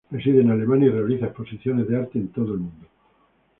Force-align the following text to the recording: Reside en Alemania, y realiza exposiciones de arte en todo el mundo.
Reside 0.09 0.41
en 0.41 0.49
Alemania, 0.49 0.87
y 0.87 0.91
realiza 0.93 1.27
exposiciones 1.27 1.87
de 1.87 1.95
arte 1.95 2.17
en 2.17 2.29
todo 2.29 2.53
el 2.55 2.59
mundo. 2.61 2.87